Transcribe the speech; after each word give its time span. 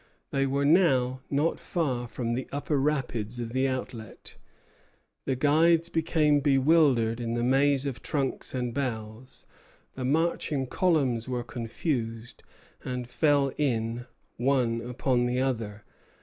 They 0.31 0.47
were 0.47 0.65
now 0.65 1.21
not 1.29 1.59
far 1.59 2.07
from 2.07 2.33
the 2.33 2.47
upper 2.51 2.79
rapids 2.81 3.39
of 3.39 3.53
the 3.53 3.67
outlet. 3.67 4.35
The 5.25 5.35
guides 5.35 5.89
became 5.89 6.39
bewildered 6.39 7.21
in 7.21 7.35
the 7.35 7.43
maze 7.43 7.85
of 7.85 8.01
trunks 8.01 8.55
and 8.55 8.73
boughs; 8.73 9.45
the 9.93 10.03
marching 10.03 10.65
columns 10.65 11.29
were 11.29 11.43
confused, 11.43 12.41
and 12.83 13.07
fell 13.07 13.51
in 13.59 14.07
one 14.37 14.81
upon 14.81 15.27
the 15.27 15.39
other. 15.39 15.83